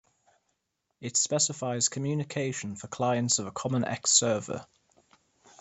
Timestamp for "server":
4.09-4.65